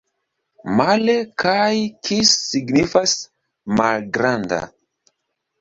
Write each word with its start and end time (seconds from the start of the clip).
Male 0.77 1.17
kaj 1.43 1.75
kis 2.09 2.31
signifas: 2.53 3.13
malgranda. 3.81 4.65